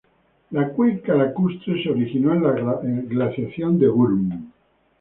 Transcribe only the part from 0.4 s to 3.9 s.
La cuenca lacustre se originó en la glaciación de